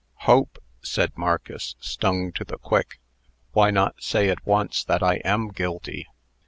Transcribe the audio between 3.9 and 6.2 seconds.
say at once that I am guilty?